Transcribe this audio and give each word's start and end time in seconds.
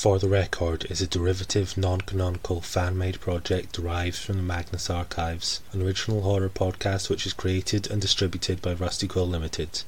For 0.00 0.18
the 0.18 0.30
Record 0.30 0.90
is 0.90 1.02
a 1.02 1.06
derivative, 1.06 1.76
non-canonical, 1.76 2.62
fan-made 2.62 3.20
project 3.20 3.74
derived 3.74 4.16
from 4.16 4.38
the 4.38 4.42
Magnus 4.42 4.88
Archives, 4.88 5.60
an 5.72 5.82
original 5.82 6.22
horror 6.22 6.48
podcast 6.48 7.10
which 7.10 7.26
is 7.26 7.34
created 7.34 7.90
and 7.90 8.00
distributed 8.00 8.62
by 8.62 8.72
Rusty 8.72 9.06
Quill 9.06 9.28
Limited. 9.28 9.82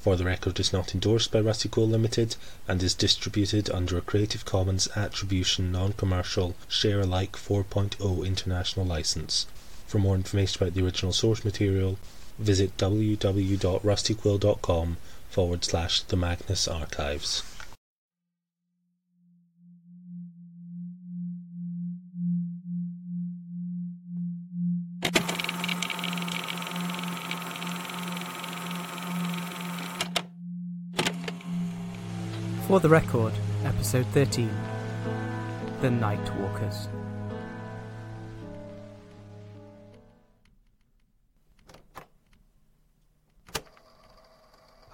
For 0.00 0.16
the 0.16 0.24
Record 0.24 0.58
is 0.58 0.72
not 0.72 0.94
endorsed 0.94 1.30
by 1.30 1.40
Rusty 1.40 1.68
Quill 1.68 1.86
Limited 1.86 2.36
and 2.66 2.82
is 2.82 2.94
distributed 2.94 3.68
under 3.68 3.98
a 3.98 4.00
Creative 4.00 4.42
Commons 4.46 4.88
Attribution 4.96 5.70
Non-Commercial 5.70 6.54
Share 6.66 7.00
Alike 7.00 7.32
4.0 7.32 8.26
International 8.26 8.86
License. 8.86 9.44
For 9.86 9.98
more 9.98 10.14
information 10.14 10.62
about 10.62 10.76
the 10.76 10.82
original 10.82 11.12
source 11.12 11.44
material, 11.44 11.98
visit 12.38 12.74
www.rustyquill.com 12.78 14.96
forward 15.28 15.62
slash 15.62 16.00
the 16.04 16.16
Magnus 16.16 16.66
Archives. 16.66 17.42
For 32.78 32.82
the 32.82 32.90
record, 32.90 33.32
episode 33.64 34.06
13 34.14 34.48
The 35.80 35.90
Night 35.90 36.32
Walkers. 36.36 36.86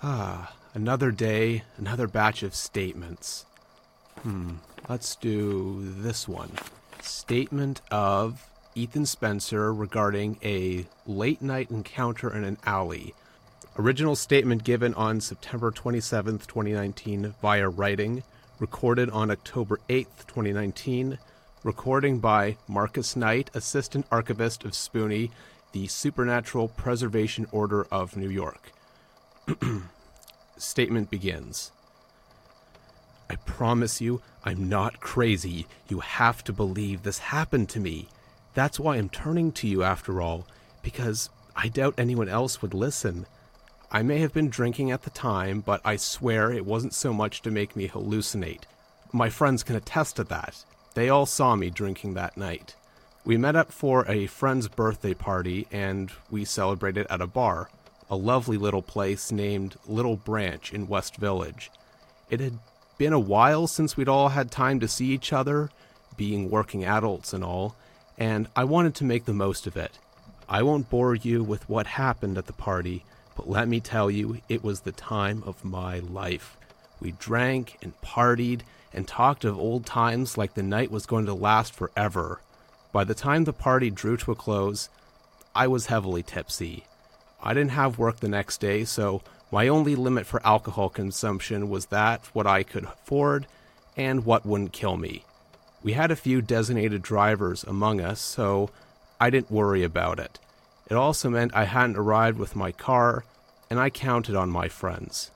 Ah, 0.02 0.56
another 0.72 1.10
day, 1.10 1.64
another 1.76 2.06
batch 2.06 2.42
of 2.42 2.54
statements. 2.54 3.44
Hmm, 4.22 4.52
let's 4.88 5.14
do 5.16 5.82
this 5.98 6.26
one. 6.26 6.52
Statement 7.02 7.82
of 7.90 8.48
Ethan 8.74 9.04
Spencer 9.04 9.74
regarding 9.74 10.38
a 10.42 10.86
late 11.06 11.42
night 11.42 11.70
encounter 11.70 12.34
in 12.34 12.44
an 12.44 12.56
alley. 12.64 13.12
Original 13.76 14.14
statement 14.14 14.62
given 14.62 14.94
on 14.94 15.20
September 15.20 15.72
27th, 15.72 16.46
2019, 16.46 17.34
via 17.42 17.68
writing. 17.68 18.22
Recorded 18.60 19.10
on 19.10 19.32
October 19.32 19.80
8th, 19.88 20.28
2019. 20.28 21.18
Recording 21.64 22.20
by 22.20 22.56
Marcus 22.68 23.16
Knight, 23.16 23.50
Assistant 23.52 24.06
Archivist 24.12 24.64
of 24.64 24.76
SPOONY, 24.76 25.32
the 25.72 25.88
Supernatural 25.88 26.68
Preservation 26.68 27.48
Order 27.50 27.84
of 27.90 28.16
New 28.16 28.28
York. 28.28 28.70
Statement 30.56 31.10
begins. 31.10 31.72
I 33.28 33.34
promise 33.34 34.00
you, 34.00 34.22
I'm 34.44 34.68
not 34.68 35.00
crazy. 35.00 35.66
You 35.88 35.98
have 35.98 36.44
to 36.44 36.52
believe 36.52 37.02
this 37.02 37.18
happened 37.18 37.68
to 37.70 37.80
me. 37.80 38.06
That's 38.54 38.78
why 38.78 38.98
I'm 38.98 39.08
turning 39.08 39.50
to 39.50 39.66
you 39.66 39.82
after 39.82 40.22
all, 40.22 40.46
because 40.80 41.28
I 41.56 41.66
doubt 41.66 41.94
anyone 41.98 42.28
else 42.28 42.62
would 42.62 42.72
listen. 42.72 43.26
I 43.94 44.02
may 44.02 44.18
have 44.18 44.32
been 44.32 44.48
drinking 44.48 44.90
at 44.90 45.02
the 45.02 45.10
time, 45.10 45.60
but 45.60 45.80
I 45.84 45.94
swear 45.94 46.50
it 46.50 46.66
wasn't 46.66 46.94
so 46.94 47.12
much 47.12 47.42
to 47.42 47.52
make 47.52 47.76
me 47.76 47.86
hallucinate. 47.86 48.64
My 49.12 49.30
friends 49.30 49.62
can 49.62 49.76
attest 49.76 50.16
to 50.16 50.24
that. 50.24 50.64
They 50.94 51.08
all 51.08 51.26
saw 51.26 51.54
me 51.54 51.70
drinking 51.70 52.14
that 52.14 52.36
night. 52.36 52.74
We 53.24 53.36
met 53.36 53.54
up 53.54 53.70
for 53.70 54.04
a 54.08 54.26
friend's 54.26 54.66
birthday 54.66 55.14
party 55.14 55.68
and 55.70 56.10
we 56.28 56.44
celebrated 56.44 57.06
at 57.08 57.20
a 57.20 57.28
bar, 57.28 57.70
a 58.10 58.16
lovely 58.16 58.56
little 58.56 58.82
place 58.82 59.30
named 59.30 59.76
Little 59.86 60.16
Branch 60.16 60.72
in 60.72 60.88
West 60.88 61.18
Village. 61.18 61.70
It 62.28 62.40
had 62.40 62.58
been 62.98 63.12
a 63.12 63.20
while 63.20 63.68
since 63.68 63.96
we'd 63.96 64.08
all 64.08 64.30
had 64.30 64.50
time 64.50 64.80
to 64.80 64.88
see 64.88 65.06
each 65.12 65.32
other, 65.32 65.70
being 66.16 66.50
working 66.50 66.84
adults 66.84 67.32
and 67.32 67.44
all, 67.44 67.76
and 68.18 68.48
I 68.56 68.64
wanted 68.64 68.96
to 68.96 69.04
make 69.04 69.24
the 69.24 69.32
most 69.32 69.68
of 69.68 69.76
it. 69.76 70.00
I 70.48 70.64
won't 70.64 70.90
bore 70.90 71.14
you 71.14 71.44
with 71.44 71.68
what 71.68 71.86
happened 71.86 72.36
at 72.36 72.46
the 72.46 72.52
party, 72.52 73.04
but 73.36 73.48
let 73.48 73.68
me 73.68 73.80
tell 73.80 74.10
you, 74.10 74.40
it 74.48 74.62
was 74.62 74.80
the 74.80 74.92
time 74.92 75.42
of 75.46 75.64
my 75.64 75.98
life. 75.98 76.56
We 77.00 77.12
drank 77.12 77.78
and 77.82 78.00
partied 78.00 78.60
and 78.92 79.06
talked 79.06 79.44
of 79.44 79.58
old 79.58 79.84
times 79.84 80.38
like 80.38 80.54
the 80.54 80.62
night 80.62 80.90
was 80.90 81.06
going 81.06 81.26
to 81.26 81.34
last 81.34 81.74
forever. 81.74 82.40
By 82.92 83.04
the 83.04 83.14
time 83.14 83.44
the 83.44 83.52
party 83.52 83.90
drew 83.90 84.16
to 84.18 84.32
a 84.32 84.36
close, 84.36 84.88
I 85.54 85.66
was 85.66 85.86
heavily 85.86 86.22
tipsy. 86.22 86.84
I 87.42 87.52
didn't 87.52 87.72
have 87.72 87.98
work 87.98 88.20
the 88.20 88.28
next 88.28 88.58
day, 88.58 88.84
so 88.84 89.22
my 89.50 89.68
only 89.68 89.94
limit 89.94 90.26
for 90.26 90.44
alcohol 90.46 90.88
consumption 90.88 91.68
was 91.68 91.86
that 91.86 92.24
what 92.32 92.46
I 92.46 92.62
could 92.62 92.84
afford 92.84 93.46
and 93.96 94.24
what 94.24 94.46
wouldn't 94.46 94.72
kill 94.72 94.96
me. 94.96 95.24
We 95.82 95.92
had 95.92 96.10
a 96.10 96.16
few 96.16 96.40
designated 96.40 97.02
drivers 97.02 97.62
among 97.64 98.00
us, 98.00 98.20
so 98.20 98.70
I 99.20 99.30
didn't 99.30 99.50
worry 99.50 99.84
about 99.84 100.18
it. 100.18 100.38
It 100.88 100.94
also 100.94 101.30
meant 101.30 101.54
I 101.54 101.64
hadn't 101.64 101.96
arrived 101.96 102.38
with 102.38 102.56
my 102.56 102.72
car, 102.72 103.24
and 103.70 103.80
I 103.80 103.90
counted 103.90 104.36
on 104.36 104.50
my 104.50 104.68
friends. 104.68 105.30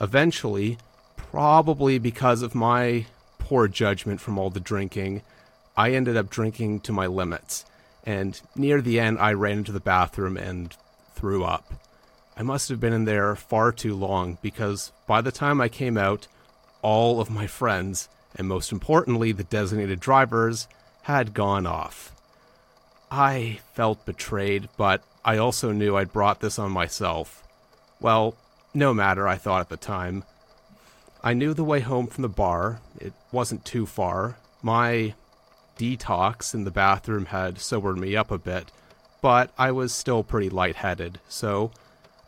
Eventually, 0.00 0.78
probably 1.16 1.98
because 1.98 2.42
of 2.42 2.54
my 2.54 3.06
poor 3.38 3.66
judgment 3.66 4.20
from 4.20 4.38
all 4.38 4.50
the 4.50 4.60
drinking, 4.60 5.22
I 5.76 5.92
ended 5.92 6.16
up 6.16 6.30
drinking 6.30 6.80
to 6.80 6.92
my 6.92 7.06
limits, 7.06 7.64
and 8.04 8.40
near 8.54 8.80
the 8.80 9.00
end, 9.00 9.18
I 9.18 9.32
ran 9.32 9.58
into 9.58 9.72
the 9.72 9.80
bathroom 9.80 10.36
and 10.36 10.74
threw 11.14 11.44
up. 11.44 11.72
I 12.36 12.42
must 12.42 12.68
have 12.68 12.78
been 12.78 12.92
in 12.92 13.04
there 13.04 13.34
far 13.34 13.72
too 13.72 13.94
long 13.94 14.38
because 14.42 14.92
by 15.08 15.20
the 15.20 15.32
time 15.32 15.60
I 15.60 15.68
came 15.68 15.98
out, 15.98 16.28
all 16.82 17.20
of 17.20 17.30
my 17.30 17.48
friends, 17.48 18.08
and 18.36 18.46
most 18.46 18.70
importantly, 18.70 19.32
the 19.32 19.42
designated 19.42 19.98
drivers, 19.98 20.68
had 21.02 21.34
gone 21.34 21.66
off. 21.66 22.12
I 23.10 23.60
felt 23.74 24.04
betrayed, 24.04 24.68
but 24.76 25.02
I 25.24 25.38
also 25.38 25.72
knew 25.72 25.96
I'd 25.96 26.12
brought 26.12 26.40
this 26.40 26.58
on 26.58 26.70
myself. 26.70 27.42
Well, 28.00 28.34
no 28.74 28.92
matter, 28.92 29.26
I 29.26 29.36
thought 29.36 29.60
at 29.60 29.68
the 29.68 29.76
time. 29.76 30.24
I 31.22 31.34
knew 31.34 31.54
the 31.54 31.64
way 31.64 31.80
home 31.80 32.06
from 32.06 32.22
the 32.22 32.28
bar. 32.28 32.80
It 32.98 33.12
wasn't 33.32 33.64
too 33.64 33.86
far. 33.86 34.36
My 34.62 35.14
detox 35.78 36.54
in 36.54 36.64
the 36.64 36.70
bathroom 36.70 37.26
had 37.26 37.58
sobered 37.58 37.98
me 37.98 38.14
up 38.16 38.30
a 38.30 38.38
bit, 38.38 38.70
but 39.22 39.50
I 39.56 39.72
was 39.72 39.92
still 39.92 40.22
pretty 40.22 40.50
lightheaded, 40.50 41.20
so 41.28 41.70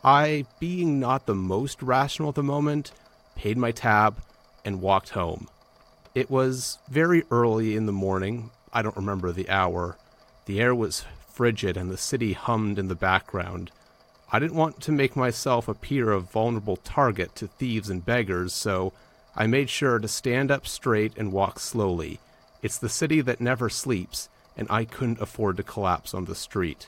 I, 0.03 0.45
being 0.59 0.99
not 0.99 1.25
the 1.25 1.35
most 1.35 1.81
rational 1.81 2.29
at 2.29 2.35
the 2.35 2.43
moment, 2.43 2.91
paid 3.35 3.57
my 3.57 3.71
tab 3.71 4.21
and 4.65 4.81
walked 4.81 5.09
home. 5.09 5.47
It 6.15 6.29
was 6.29 6.79
very 6.89 7.23
early 7.29 7.75
in 7.75 7.85
the 7.85 7.91
morning. 7.91 8.51
I 8.73 8.81
don't 8.81 8.95
remember 8.95 9.31
the 9.31 9.49
hour. 9.49 9.97
The 10.45 10.59
air 10.59 10.73
was 10.73 11.05
frigid 11.29 11.77
and 11.77 11.89
the 11.89 11.97
city 11.97 12.33
hummed 12.33 12.77
in 12.77 12.87
the 12.87 12.95
background. 12.95 13.71
I 14.31 14.39
didn't 14.39 14.57
want 14.57 14.81
to 14.81 14.91
make 14.91 15.15
myself 15.15 15.67
appear 15.67 16.11
a 16.11 16.19
vulnerable 16.19 16.77
target 16.77 17.35
to 17.35 17.47
thieves 17.47 17.89
and 17.89 18.05
beggars, 18.05 18.53
so 18.53 18.93
I 19.35 19.47
made 19.47 19.69
sure 19.69 19.99
to 19.99 20.07
stand 20.07 20.51
up 20.51 20.67
straight 20.67 21.17
and 21.17 21.31
walk 21.31 21.59
slowly. 21.59 22.19
It's 22.61 22.77
the 22.77 22.89
city 22.89 23.21
that 23.21 23.41
never 23.41 23.69
sleeps, 23.69 24.29
and 24.55 24.67
I 24.69 24.85
couldn't 24.85 25.21
afford 25.21 25.57
to 25.57 25.63
collapse 25.63 26.13
on 26.13 26.25
the 26.25 26.35
street. 26.35 26.87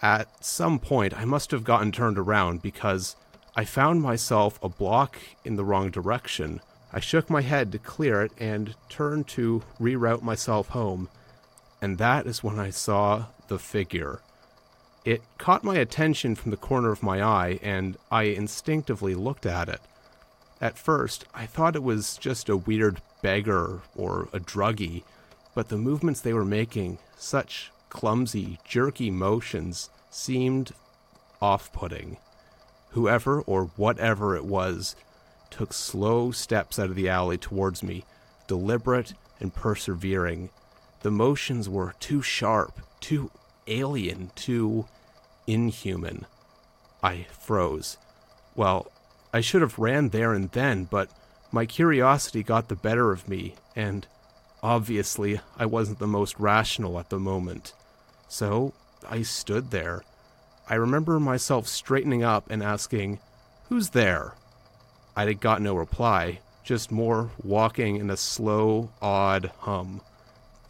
At 0.00 0.44
some 0.44 0.78
point, 0.78 1.18
I 1.18 1.24
must 1.24 1.50
have 1.50 1.64
gotten 1.64 1.90
turned 1.90 2.18
around 2.18 2.62
because 2.62 3.16
I 3.56 3.64
found 3.64 4.02
myself 4.02 4.58
a 4.62 4.68
block 4.68 5.18
in 5.44 5.56
the 5.56 5.64
wrong 5.64 5.90
direction. 5.90 6.60
I 6.92 7.00
shook 7.00 7.28
my 7.28 7.42
head 7.42 7.72
to 7.72 7.78
clear 7.78 8.22
it 8.22 8.32
and 8.38 8.74
turned 8.88 9.26
to 9.28 9.62
reroute 9.80 10.22
myself 10.22 10.68
home, 10.68 11.08
and 11.80 11.98
that 11.98 12.26
is 12.26 12.42
when 12.42 12.58
I 12.58 12.70
saw 12.70 13.26
the 13.48 13.58
figure. 13.58 14.20
It 15.04 15.22
caught 15.38 15.64
my 15.64 15.76
attention 15.76 16.34
from 16.34 16.50
the 16.50 16.56
corner 16.56 16.90
of 16.90 17.02
my 17.02 17.22
eye, 17.22 17.58
and 17.62 17.96
I 18.10 18.24
instinctively 18.24 19.14
looked 19.14 19.46
at 19.46 19.68
it. 19.68 19.80
At 20.60 20.76
first, 20.76 21.24
I 21.32 21.46
thought 21.46 21.76
it 21.76 21.82
was 21.82 22.16
just 22.16 22.48
a 22.48 22.56
weird 22.56 23.00
beggar 23.22 23.80
or 23.96 24.28
a 24.32 24.40
druggie, 24.40 25.04
but 25.54 25.68
the 25.68 25.78
movements 25.78 26.20
they 26.20 26.32
were 26.32 26.44
making, 26.44 26.98
such 27.16 27.70
clumsy, 27.88 28.58
jerky 28.64 29.10
motions, 29.10 29.88
seemed 30.10 30.72
off 31.40 31.72
putting. 31.72 32.16
Whoever 32.90 33.40
or 33.42 33.66
whatever 33.76 34.34
it 34.36 34.44
was 34.44 34.96
took 35.50 35.72
slow 35.72 36.30
steps 36.32 36.78
out 36.78 36.90
of 36.90 36.96
the 36.96 37.08
alley 37.08 37.38
towards 37.38 37.82
me, 37.82 38.04
deliberate 38.46 39.14
and 39.40 39.54
persevering. 39.54 40.50
The 41.02 41.10
motions 41.10 41.68
were 41.68 41.94
too 42.00 42.22
sharp, 42.22 42.80
too 43.00 43.30
alien, 43.66 44.30
too 44.34 44.86
inhuman. 45.46 46.26
I 47.02 47.26
froze. 47.38 47.96
Well, 48.56 48.90
I 49.32 49.40
should 49.40 49.62
have 49.62 49.78
ran 49.78 50.08
there 50.08 50.32
and 50.32 50.50
then, 50.50 50.84
but 50.84 51.10
my 51.52 51.66
curiosity 51.66 52.42
got 52.42 52.68
the 52.68 52.76
better 52.76 53.12
of 53.12 53.28
me, 53.28 53.54
and 53.76 54.06
obviously 54.62 55.40
I 55.56 55.66
wasn't 55.66 55.98
the 55.98 56.06
most 56.06 56.38
rational 56.38 56.98
at 56.98 57.10
the 57.10 57.18
moment. 57.18 57.72
So 58.28 58.74
I 59.08 59.22
stood 59.22 59.70
there. 59.70 60.02
I 60.68 60.74
remember 60.74 61.18
myself 61.20 61.66
straightening 61.66 62.22
up 62.22 62.50
and 62.50 62.62
asking, 62.62 63.20
Who's 63.68 63.90
there? 63.90 64.34
I 65.16 65.32
got 65.32 65.62
no 65.62 65.74
reply, 65.74 66.40
just 66.64 66.90
more 66.90 67.30
walking 67.42 67.96
in 67.96 68.10
a 68.10 68.16
slow, 68.16 68.90
odd 69.00 69.50
hum. 69.60 70.00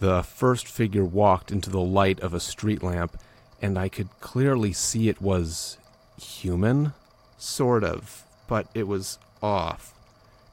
The 0.00 0.22
first 0.22 0.68
figure 0.68 1.04
walked 1.04 1.50
into 1.50 1.70
the 1.70 1.80
light 1.80 2.20
of 2.20 2.32
a 2.32 2.40
street 2.40 2.82
lamp, 2.82 3.18
and 3.60 3.76
I 3.76 3.88
could 3.88 4.08
clearly 4.20 4.72
see 4.72 5.08
it 5.08 5.20
was 5.20 5.76
human? 6.20 6.92
Sort 7.36 7.82
of, 7.82 8.24
but 8.46 8.68
it 8.74 8.86
was 8.86 9.18
off. 9.42 9.94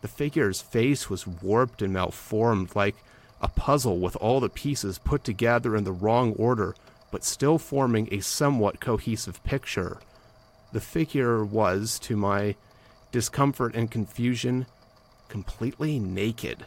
The 0.01 0.07
figure's 0.07 0.61
face 0.61 1.09
was 1.09 1.27
warped 1.27 1.81
and 1.81 1.93
malformed 1.93 2.75
like 2.75 2.95
a 3.41 3.47
puzzle 3.47 3.99
with 3.99 4.15
all 4.15 4.39
the 4.39 4.49
pieces 4.49 4.97
put 4.97 5.23
together 5.23 5.75
in 5.75 5.83
the 5.83 5.91
wrong 5.91 6.33
order, 6.33 6.75
but 7.11 7.23
still 7.23 7.57
forming 7.59 8.07
a 8.11 8.21
somewhat 8.21 8.79
cohesive 8.79 9.43
picture. 9.43 9.99
The 10.73 10.81
figure 10.81 11.45
was, 11.45 11.99
to 11.99 12.17
my 12.17 12.55
discomfort 13.11 13.75
and 13.75 13.89
confusion, 13.89 14.65
completely 15.29 15.99
naked. 15.99 16.65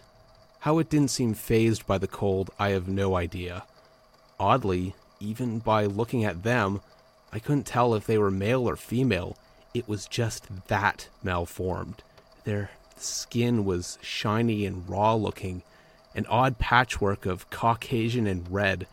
How 0.61 0.79
it 0.79 0.91
didn't 0.91 1.11
seem 1.11 1.35
fazed 1.35 1.87
by 1.87 1.99
the 1.99 2.09
cold, 2.09 2.51
I 2.59 2.71
have 2.71 2.89
no 2.89 3.15
idea. 3.15 3.65
Oddly, 4.41 4.95
even 5.21 5.61
by 5.61 5.85
looking 5.85 6.25
at 6.25 6.43
them, 6.43 6.81
I 7.33 7.39
couldn't 7.39 7.67
tell 7.67 7.95
if 7.95 8.07
they 8.07 8.19
were 8.19 8.31
male 8.31 8.69
or 8.69 8.77
female. 8.77 9.37
It 9.73 9.89
was 9.89 10.07
just 10.07 10.67
that 10.67 11.09
malformed. 11.23 12.03
Their 12.45 12.71
skin 12.97 13.65
was 13.65 13.99
shiny 14.03 14.67
and 14.67 14.89
raw 14.89 15.15
looking, 15.15 15.63
an 16.15 16.27
odd 16.27 16.59
patchwork 16.59 17.27
of 17.27 17.51
Caucasian 17.51 18.27
and 18.27 18.51
red, 18.51 18.89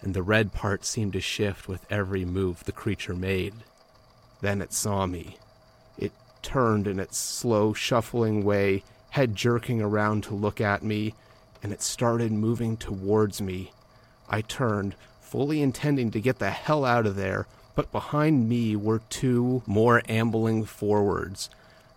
and 0.00 0.14
the 0.14 0.22
red 0.22 0.52
part 0.52 0.84
seemed 0.84 1.12
to 1.12 1.20
shift 1.20 1.68
with 1.68 1.86
every 1.90 2.24
move 2.24 2.64
the 2.64 2.72
creature 2.72 3.14
made. 3.14 3.54
Then 4.40 4.62
it 4.62 4.72
saw 4.72 5.06
me. 5.06 5.36
It 5.98 6.12
turned 6.40 6.86
in 6.86 6.98
its 6.98 7.18
slow, 7.18 7.74
shuffling 7.74 8.44
way 8.44 8.82
head 9.12 9.36
jerking 9.36 9.82
around 9.82 10.24
to 10.24 10.34
look 10.34 10.58
at 10.58 10.82
me, 10.82 11.14
and 11.62 11.70
it 11.70 11.82
started 11.82 12.32
moving 12.32 12.78
towards 12.78 13.42
me. 13.42 13.70
I 14.26 14.40
turned, 14.40 14.94
fully 15.20 15.60
intending 15.60 16.10
to 16.12 16.20
get 16.20 16.38
the 16.38 16.48
hell 16.48 16.86
out 16.86 17.04
of 17.04 17.14
there, 17.14 17.46
but 17.74 17.92
behind 17.92 18.48
me 18.48 18.74
were 18.74 19.02
two 19.10 19.62
more 19.66 20.00
ambling 20.08 20.64
forwards, 20.64 21.50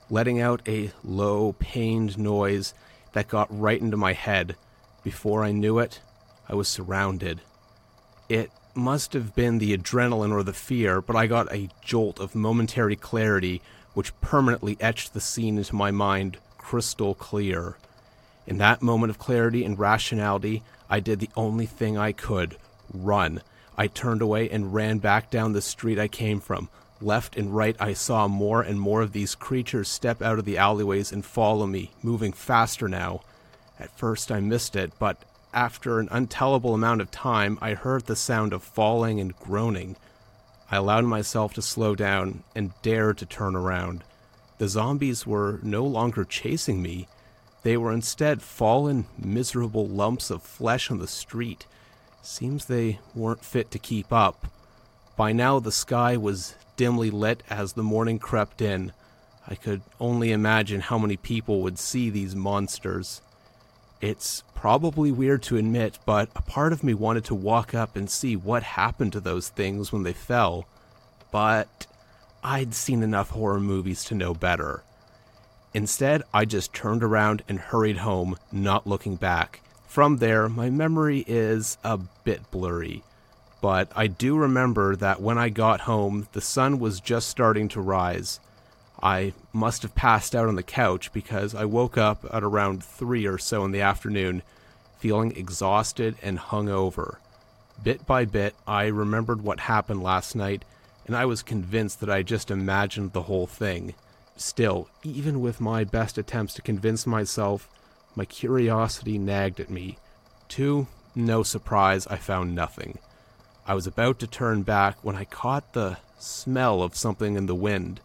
letting 0.10 0.42
out 0.42 0.62
a 0.68 0.92
low, 1.06 1.54
pained 1.54 2.18
noise 2.18 2.74
that 3.14 3.30
got 3.30 3.48
right 3.50 3.80
into 3.80 3.96
my 3.96 4.12
head. 4.12 4.58
Before 5.02 5.42
I 5.42 5.54
knew 5.54 5.80
it, 5.80 6.02
I 6.50 6.56
was 6.56 6.68
surrounded. 6.68 7.40
It 8.28 8.52
must 8.74 9.14
have 9.14 9.34
been 9.34 9.60
the 9.60 9.78
adrenaline 9.78 10.34
or 10.34 10.44
the 10.44 10.52
fear, 10.52 11.02
but 11.02 11.16
I 11.16 11.28
got 11.28 11.50
a 11.54 11.70
jolt 11.82 12.20
of 12.20 12.36
momentary 12.36 12.98
clarity 12.98 13.62
which 13.94 14.20
permanently 14.20 14.76
etched 14.82 15.14
the 15.14 15.22
scene 15.22 15.58
into 15.58 15.74
my 15.74 15.92
mind 15.92 16.40
crystal 16.66 17.14
clear. 17.14 17.78
In 18.48 18.58
that 18.58 18.82
moment 18.82 19.12
of 19.12 19.20
clarity 19.20 19.64
and 19.64 19.78
rationality, 19.78 20.64
I 20.90 21.00
did 21.00 21.20
the 21.20 21.30
only 21.38 21.68
thing 21.68 21.96
I 21.96 22.12
could 22.12 22.58
run. 22.92 23.44
I 23.78 23.86
turned 23.86 24.24
away 24.24 24.50
and 24.50 24.74
ran 24.74 24.98
back 24.98 25.30
down 25.30 25.54
the 25.54 25.62
street 25.62 26.00
I 26.00 26.08
came 26.08 26.40
from. 26.40 26.70
Left 27.00 27.38
and 27.38 27.56
right, 27.56 27.76
I 27.80 27.94
saw 27.94 28.28
more 28.28 28.64
and 28.64 28.80
more 28.80 29.04
of 29.04 29.12
these 29.12 29.36
creatures 29.36 29.90
step 29.90 30.24
out 30.24 30.40
of 30.40 30.46
the 30.46 30.58
alleyways 30.58 31.12
and 31.12 31.24
follow 31.24 31.68
me, 31.68 31.92
moving 32.02 32.34
faster 32.34 32.88
now. 32.88 33.22
At 33.80 33.96
first, 33.96 34.32
I 34.32 34.40
missed 34.40 34.76
it, 34.76 34.92
but 34.98 35.22
after 35.54 36.00
an 36.00 36.10
untellable 36.10 36.74
amount 36.74 37.00
of 37.02 37.12
time, 37.12 37.60
I 37.62 37.76
heard 37.76 38.08
the 38.08 38.16
sound 38.16 38.54
of 38.54 38.64
falling 38.64 39.20
and 39.20 39.38
groaning. 39.38 39.98
I 40.72 40.78
allowed 40.78 41.06
myself 41.06 41.54
to 41.54 41.62
slow 41.62 41.94
down 41.94 42.44
and 42.56 42.74
dared 42.82 43.20
to 43.20 43.28
turn 43.28 43.56
around. 43.56 44.04
The 44.58 44.68
zombies 44.68 45.28
were 45.28 45.60
no 45.64 45.84
longer 45.84 46.24
chasing 46.24 46.82
me. 46.82 47.08
They 47.64 47.78
were 47.78 47.92
instead 47.92 48.42
fallen, 48.42 49.06
miserable 49.18 49.88
lumps 49.88 50.30
of 50.30 50.44
flesh 50.44 50.90
on 50.90 51.00
the 51.00 51.08
street. 51.08 51.66
Seems 52.22 52.66
they 52.66 53.00
weren't 53.14 53.44
fit 53.44 53.72
to 53.72 53.80
keep 53.80 54.14
up. 54.14 54.48
By 55.18 55.32
now, 55.32 55.60
the 55.60 55.72
sky 55.72 56.18
was 56.18 56.56
dimly 56.78 57.10
lit 57.10 57.44
as 57.50 57.74
the 57.74 57.84
morning 57.84 58.20
crept 58.20 58.62
in. 58.62 58.94
I 59.48 59.56
could 59.56 59.82
only 60.00 60.32
imagine 60.32 60.82
how 60.82 60.98
many 60.98 61.18
people 61.18 61.62
would 61.62 61.78
see 61.78 62.10
these 62.10 62.36
monsters. 62.36 63.22
It's 64.02 64.44
probably 64.56 65.12
weird 65.12 65.44
to 65.44 65.58
admit, 65.58 66.00
but 66.06 66.30
a 66.36 66.42
part 66.42 66.74
of 66.74 66.84
me 66.84 66.94
wanted 66.94 67.26
to 67.26 67.36
walk 67.36 67.74
up 67.74 67.96
and 67.96 68.10
see 68.10 68.36
what 68.36 68.64
happened 68.64 69.14
to 69.14 69.20
those 69.20 69.50
things 69.50 69.92
when 69.92 70.04
they 70.04 70.14
fell. 70.14 70.68
But 71.32 71.88
I'd 72.48 72.76
seen 72.76 73.02
enough 73.02 73.32
horror 73.32 73.60
movies 73.60 74.04
to 74.04 74.14
know 74.14 74.36
better. 74.36 74.84
Instead, 75.74 76.22
I 76.32 76.46
just 76.46 76.76
turned 76.76 77.02
around 77.04 77.42
and 77.50 77.58
hurried 77.58 77.98
home, 77.98 78.38
not 78.52 78.86
looking 78.86 79.16
back. 79.16 79.62
From 79.88 80.18
there, 80.18 80.48
my 80.48 80.70
memory 80.70 81.26
is 81.26 81.80
a 81.84 81.98
bit 81.98 82.52
blurry, 82.52 83.04
but 83.62 83.92
I 83.96 84.06
do 84.06 84.38
remember 84.38 84.96
that 84.96 85.24
when 85.24 85.40
I 85.40 85.50
got 85.50 85.82
home, 85.82 86.28
the 86.34 86.40
sun 86.40 86.78
was 86.78 87.00
just 87.00 87.30
starting 87.30 87.68
to 87.70 87.82
rise. 87.82 88.40
I 89.02 89.34
must 89.52 89.82
have 89.82 89.96
passed 89.96 90.36
out 90.36 90.48
on 90.48 90.56
the 90.56 90.62
couch 90.62 91.12
because 91.12 91.56
I 91.56 91.66
woke 91.66 91.98
up 91.98 92.28
at 92.32 92.44
around 92.44 92.84
3 92.84 93.26
or 93.26 93.40
so 93.40 93.66
in 93.66 93.72
the 93.72 93.82
afternoon, 93.82 94.44
feeling 95.00 95.36
exhausted 95.36 96.16
and 96.22 96.38
hungover. 96.38 97.16
Bit 97.84 98.06
by 98.06 98.26
bit, 98.26 98.54
I 98.68 98.86
remembered 98.86 99.42
what 99.42 99.62
happened 99.62 100.04
last 100.04 100.36
night 100.36 100.64
and 101.06 101.16
I 101.16 101.26
was 101.26 101.44
convinced 101.44 102.00
that 102.00 102.10
I 102.10 102.24
just 102.24 102.50
imagined 102.50 103.14
the 103.14 103.24
whole 103.24 103.48
thing. 103.48 103.94
Still, 104.38 104.90
even 105.04 105.40
with 105.40 105.62
my 105.62 105.84
best 105.84 106.18
attempts 106.18 106.54
to 106.56 106.62
convince 106.62 107.06
myself, 107.06 107.70
my 108.16 108.26
curiosity 108.26 109.18
nagged 109.18 109.60
at 109.60 109.70
me. 109.70 109.98
To 110.50 110.88
no 111.14 111.44
surprise, 111.44 112.08
I 112.08 112.18
found 112.18 112.56
nothing. 112.56 113.00
I 113.68 113.74
was 113.74 113.88
about 113.88 114.20
to 114.20 114.28
turn 114.28 114.64
back 114.64 114.98
when 115.02 115.16
I 115.16 115.26
caught 115.26 115.74
the 115.74 115.98
smell 116.20 116.82
of 116.82 116.96
something 116.96 117.36
in 117.36 117.46
the 117.46 117.56
wind. 117.56 118.02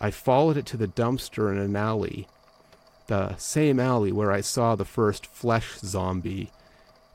I 0.00 0.10
followed 0.10 0.56
it 0.56 0.66
to 0.66 0.76
the 0.76 0.88
dumpster 0.88 1.50
in 1.50 1.58
an 1.58 1.76
alley, 1.76 2.28
the 3.06 3.36
same 3.36 3.78
alley 3.78 4.12
where 4.12 4.32
I 4.32 4.40
saw 4.40 4.74
the 4.74 4.84
first 4.84 5.26
flesh 5.26 5.78
zombie. 5.78 6.50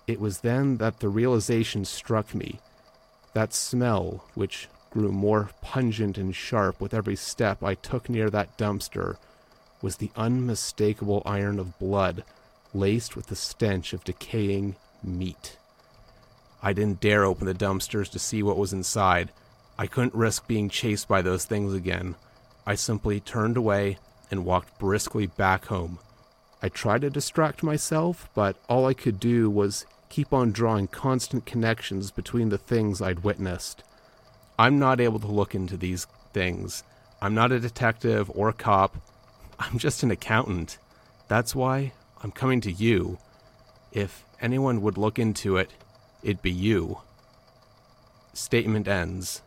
It 0.07 0.19
was 0.19 0.39
then 0.39 0.77
that 0.77 0.99
the 0.99 1.09
realization 1.09 1.85
struck 1.85 2.33
me. 2.33 2.59
That 3.33 3.53
smell, 3.53 4.25
which 4.33 4.67
grew 4.89 5.11
more 5.11 5.49
pungent 5.61 6.17
and 6.17 6.35
sharp 6.35 6.81
with 6.81 6.93
every 6.93 7.15
step 7.15 7.63
I 7.63 7.75
took 7.75 8.09
near 8.09 8.29
that 8.29 8.57
dumpster 8.57 9.17
was 9.81 9.97
the 9.97 10.11
unmistakable 10.15 11.21
iron 11.25 11.59
of 11.59 11.77
blood 11.79 12.23
laced 12.73 13.15
with 13.15 13.27
the 13.27 13.35
stench 13.35 13.93
of 13.93 14.03
decaying 14.03 14.75
meat. 15.03 15.57
I 16.61 16.73
didn't 16.73 16.99
dare 16.99 17.23
open 17.23 17.45
the 17.45 17.53
dumpsters 17.53 18.09
to 18.11 18.19
see 18.19 18.43
what 18.43 18.57
was 18.57 18.73
inside. 18.73 19.31
I 19.77 19.87
couldn't 19.87 20.13
risk 20.13 20.47
being 20.47 20.69
chased 20.69 21.07
by 21.07 21.21
those 21.21 21.45
things 21.45 21.73
again. 21.73 22.15
I 22.65 22.75
simply 22.75 23.19
turned 23.19 23.57
away 23.57 23.97
and 24.29 24.45
walked 24.45 24.77
briskly 24.77 25.25
back 25.27 25.65
home. 25.65 25.99
I 26.61 26.67
tried 26.69 27.01
to 27.01 27.09
distract 27.09 27.63
myself, 27.63 28.29
but 28.35 28.57
all 28.67 28.85
I 28.85 28.93
could 28.93 29.19
do 29.19 29.49
was 29.49 29.85
keep 30.09 30.33
on 30.33 30.51
drawing 30.51 30.87
constant 30.87 31.45
connections 31.45 32.11
between 32.11 32.49
the 32.49 32.57
things 32.57 33.01
I'd 33.01 33.23
witnessed. 33.23 33.83
I'm 34.59 34.77
not 34.77 34.99
able 34.99 35.19
to 35.19 35.27
look 35.27 35.55
into 35.55 35.77
these 35.77 36.05
things. 36.33 36.83
I'm 37.21 37.33
not 37.33 37.53
a 37.53 37.61
detective 37.61 38.29
or 38.35 38.49
a 38.49 38.53
cop. 38.53 38.97
I'm 39.57 39.77
just 39.77 40.03
an 40.03 40.11
accountant. 40.11 40.77
That's 41.29 41.55
why 41.55 41.93
I'm 42.21 42.31
coming 42.31 42.59
to 42.61 42.71
you. 42.71 43.19
If 43.93 44.25
anyone 44.41 44.81
would 44.81 44.97
look 44.97 45.17
into 45.17 45.55
it, 45.55 45.71
it'd 46.21 46.41
be 46.41 46.51
you. 46.51 46.97
Statement 48.33 48.89
ends. 48.89 49.41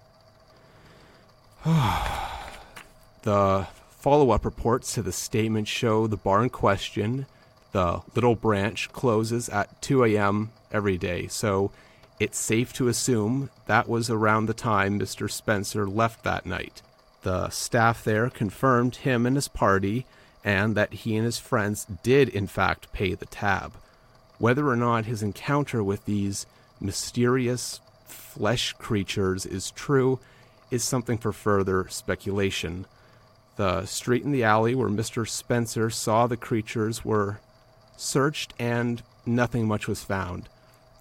the 1.64 3.66
follow 3.90 4.30
up 4.30 4.46
reports 4.46 4.94
to 4.94 5.02
the 5.02 5.12
statement 5.12 5.68
show 5.68 6.06
the 6.06 6.16
bar 6.16 6.42
in 6.42 6.48
question, 6.48 7.26
the 7.72 8.00
Little 8.14 8.34
Branch, 8.34 8.90
closes 8.92 9.50
at 9.50 9.82
2 9.82 10.06
a.m. 10.06 10.52
every 10.70 10.96
day. 10.96 11.26
So 11.26 11.70
it's 12.22 12.38
safe 12.38 12.72
to 12.72 12.86
assume 12.86 13.50
that 13.66 13.88
was 13.88 14.08
around 14.08 14.46
the 14.46 14.54
time 14.54 14.96
Mr. 14.96 15.28
Spencer 15.28 15.88
left 15.88 16.22
that 16.22 16.46
night. 16.46 16.80
The 17.22 17.50
staff 17.50 18.04
there 18.04 18.30
confirmed 18.30 18.96
him 18.96 19.26
and 19.26 19.34
his 19.34 19.48
party, 19.48 20.06
and 20.44 20.76
that 20.76 20.92
he 20.92 21.16
and 21.16 21.24
his 21.24 21.40
friends 21.40 21.84
did 22.04 22.28
in 22.28 22.46
fact 22.46 22.92
pay 22.92 23.14
the 23.14 23.26
tab. 23.26 23.72
Whether 24.38 24.68
or 24.68 24.76
not 24.76 25.06
his 25.06 25.20
encounter 25.20 25.82
with 25.82 26.04
these 26.04 26.46
mysterious 26.80 27.80
flesh 28.06 28.72
creatures 28.74 29.44
is 29.44 29.72
true 29.72 30.20
is 30.70 30.84
something 30.84 31.18
for 31.18 31.32
further 31.32 31.88
speculation. 31.88 32.86
The 33.56 33.84
street 33.84 34.24
and 34.24 34.32
the 34.32 34.44
alley 34.44 34.76
where 34.76 34.88
Mr. 34.88 35.28
Spencer 35.28 35.90
saw 35.90 36.28
the 36.28 36.36
creatures 36.36 37.04
were 37.04 37.40
searched 37.96 38.54
and 38.60 39.02
nothing 39.26 39.66
much 39.66 39.88
was 39.88 40.04
found. 40.04 40.48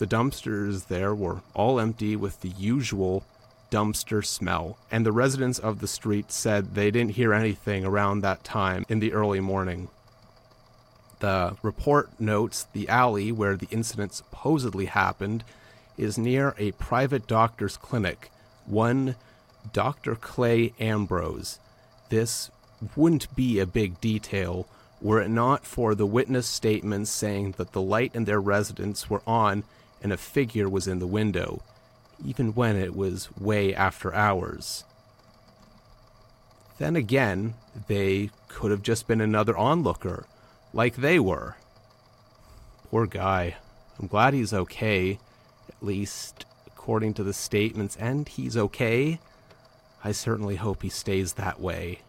The 0.01 0.07
dumpsters 0.07 0.87
there 0.87 1.13
were 1.13 1.43
all 1.53 1.79
empty 1.79 2.15
with 2.15 2.41
the 2.41 2.49
usual 2.49 3.23
dumpster 3.69 4.25
smell, 4.25 4.79
and 4.89 5.05
the 5.05 5.11
residents 5.11 5.59
of 5.59 5.79
the 5.79 5.87
street 5.87 6.31
said 6.31 6.73
they 6.73 6.89
didn't 6.89 7.11
hear 7.11 7.35
anything 7.35 7.85
around 7.85 8.21
that 8.21 8.43
time 8.43 8.83
in 8.89 8.99
the 8.99 9.13
early 9.13 9.39
morning. 9.39 9.89
The 11.19 11.55
report 11.61 12.19
notes 12.19 12.65
the 12.73 12.89
alley 12.89 13.31
where 13.31 13.55
the 13.55 13.67
incident 13.69 14.15
supposedly 14.15 14.85
happened 14.85 15.43
is 15.99 16.17
near 16.17 16.55
a 16.57 16.71
private 16.71 17.27
doctor's 17.27 17.77
clinic, 17.77 18.31
one 18.65 19.17
Dr. 19.71 20.15
Clay 20.15 20.73
Ambrose. 20.79 21.59
This 22.09 22.49
wouldn't 22.95 23.35
be 23.35 23.59
a 23.59 23.67
big 23.67 24.01
detail 24.01 24.67
were 24.99 25.21
it 25.21 25.29
not 25.29 25.63
for 25.63 25.93
the 25.93 26.07
witness 26.07 26.47
statements 26.47 27.11
saying 27.11 27.53
that 27.57 27.73
the 27.73 27.81
light 27.81 28.15
in 28.15 28.25
their 28.25 28.41
residence 28.41 29.07
were 29.07 29.21
on 29.27 29.63
and 30.01 30.11
a 30.11 30.17
figure 30.17 30.69
was 30.69 30.87
in 30.87 30.99
the 30.99 31.07
window, 31.07 31.61
even 32.25 32.53
when 32.53 32.75
it 32.75 32.95
was 32.95 33.29
way 33.37 33.73
after 33.73 34.13
hours. 34.13 34.83
Then 36.77 36.95
again, 36.95 37.53
they 37.87 38.31
could 38.47 38.71
have 38.71 38.81
just 38.81 39.07
been 39.07 39.21
another 39.21 39.55
onlooker, 39.55 40.25
like 40.73 40.95
they 40.95 41.19
were. 41.19 41.55
Poor 42.89 43.05
guy. 43.05 43.55
I'm 43.99 44.07
glad 44.07 44.33
he's 44.33 44.53
okay, 44.53 45.19
at 45.69 45.85
least 45.85 46.45
according 46.65 47.13
to 47.13 47.23
the 47.23 47.33
statements, 47.33 47.95
and 47.97 48.27
he's 48.27 48.57
okay. 48.57 49.19
I 50.03 50.11
certainly 50.11 50.55
hope 50.55 50.81
he 50.81 50.89
stays 50.89 51.33
that 51.33 51.61
way. 51.61 51.99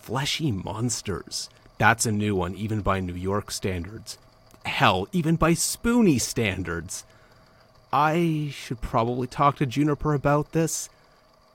Fleshy 0.00 0.52
monsters. 0.52 1.50
That's 1.78 2.06
a 2.06 2.12
new 2.12 2.36
one, 2.36 2.54
even 2.54 2.80
by 2.80 3.00
New 3.00 3.14
York 3.14 3.50
standards. 3.50 4.18
Hell, 4.64 5.08
even 5.12 5.36
by 5.36 5.54
SPOONY 5.54 6.18
standards. 6.18 7.04
I 7.92 8.48
should 8.52 8.80
probably 8.80 9.26
talk 9.26 9.56
to 9.56 9.66
Juniper 9.66 10.14
about 10.14 10.52
this. 10.52 10.88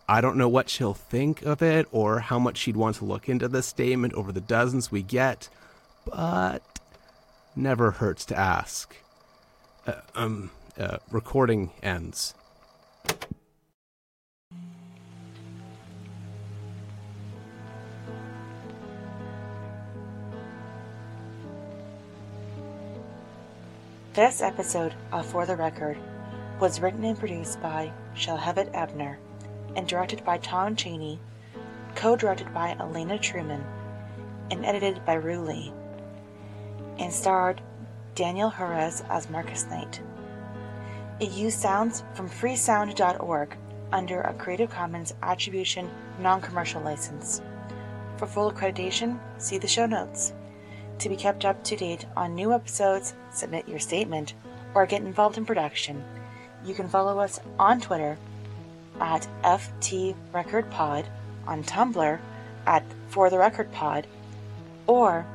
I 0.08 0.22
don't 0.22 0.38
know 0.38 0.48
what 0.48 0.70
she'll 0.70 0.94
think 0.94 1.42
of 1.42 1.62
it 1.62 1.88
or 1.92 2.20
how 2.20 2.40
much 2.40 2.58
she'd 2.58 2.78
want 2.78 2.98
to 2.98 3.06
look 3.06 3.28
into 3.28 3.48
this 3.48 3.68
statement 3.68 4.14
over 4.14 4.32
the 4.32 4.42
dozens 4.42 4.92
we 4.92 5.02
get, 5.02 5.50
but 6.06 6.62
never 7.56 7.92
hurts 7.92 8.24
to 8.26 8.38
ask. 8.38 8.96
Uh, 9.86 10.02
um, 10.16 10.52
uh, 10.78 10.98
recording 11.12 11.72
ends. 11.82 12.36
This 24.18 24.42
episode 24.42 24.96
of 25.12 25.28
For 25.28 25.46
the 25.46 25.56
Record 25.56 25.96
was 26.60 26.80
written 26.80 27.04
and 27.04 27.20
produced 27.20 27.62
by 27.62 27.92
Shalhevet 28.16 28.72
Ebner 28.74 29.20
and 29.76 29.88
directed 29.88 30.26
by 30.26 30.40
Tom 30.40 30.76
Chaney, 30.76 31.20
co-directed 31.94 32.52
by 32.52 32.76
Elena 32.80 33.20
Truman, 33.20 33.64
and 34.50 34.66
edited 34.66 35.06
by 35.06 35.14
Roux 35.14 35.42
Leigh, 35.42 35.72
and 36.98 37.14
starred 37.14 37.62
Daniel 38.16 38.50
Huras 38.50 39.08
as 39.08 39.30
Marcus 39.30 39.68
Knight. 39.68 40.02
It 41.20 41.30
used 41.30 41.60
sounds 41.60 42.04
from 42.16 42.28
freesound.org 42.28 43.56
under 43.92 44.22
a 44.22 44.34
Creative 44.34 44.72
Commons 44.72 45.14
Attribution 45.22 45.92
Non-Commercial 46.20 46.82
License. 46.82 47.44
For 48.16 48.26
full 48.26 48.52
accreditation, 48.52 49.20
see 49.38 49.60
the 49.60 49.68
show 49.68 49.86
notes. 49.86 50.34
To 51.00 51.10
be 51.10 51.16
kept 51.16 51.46
up 51.46 51.64
to 51.66 51.76
date 51.76 52.06
on 52.16 52.34
new 52.34 52.54
episodes, 52.54 53.14
submit 53.32 53.68
your 53.68 53.80
statement, 53.80 54.34
or 54.74 54.86
get 54.86 55.02
involved 55.02 55.38
in 55.38 55.46
production, 55.46 56.04
you 56.66 56.74
can 56.74 56.90
follow 56.90 57.20
us 57.20 57.40
on 57.60 57.80
Twitter 57.80 58.18
at 59.00 59.28
FT 59.44 60.16
Record 60.34 60.72
Pod, 60.72 61.08
on 61.46 61.64
Tumblr 61.64 62.20
at 62.66 62.84
For 63.10 63.30
the 63.30 63.38
Record 63.38 63.72
Pod, 63.72 64.08
or 64.88 65.26